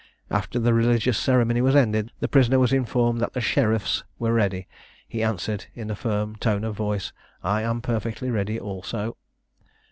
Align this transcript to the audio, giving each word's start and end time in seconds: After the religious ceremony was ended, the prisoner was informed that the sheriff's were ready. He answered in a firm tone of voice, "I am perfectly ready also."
After 0.31 0.57
the 0.57 0.73
religious 0.73 1.15
ceremony 1.15 1.61
was 1.61 1.75
ended, 1.75 2.11
the 2.21 2.27
prisoner 2.27 2.57
was 2.57 2.73
informed 2.73 3.21
that 3.21 3.33
the 3.33 3.39
sheriff's 3.39 4.03
were 4.17 4.33
ready. 4.33 4.67
He 5.07 5.21
answered 5.21 5.67
in 5.75 5.91
a 5.91 5.95
firm 5.95 6.37
tone 6.37 6.63
of 6.63 6.75
voice, 6.75 7.13
"I 7.43 7.61
am 7.61 7.81
perfectly 7.83 8.31
ready 8.31 8.59
also." 8.59 9.15